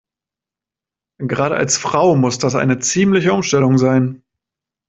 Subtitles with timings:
[1.19, 4.23] Gerade als Frau muss das eine ziemliche Umstellung sein.